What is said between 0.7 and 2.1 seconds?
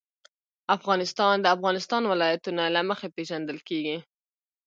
افغانستان د د افغانستان